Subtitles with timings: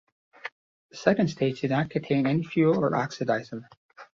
[0.89, 3.69] The second stage did not contain any fuel or oxidizer.